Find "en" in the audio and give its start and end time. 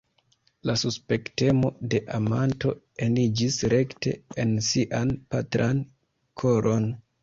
4.47-4.59